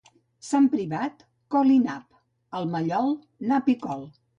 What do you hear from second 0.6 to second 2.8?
Privat, col i nap El